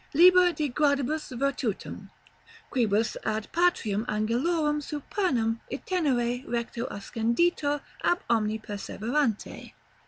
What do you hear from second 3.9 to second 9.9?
angelorum supernam itinere recto ascenditur ab omni perseverante.")